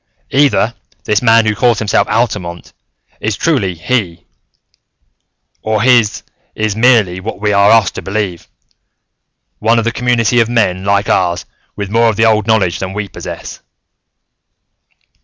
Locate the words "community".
9.91-10.39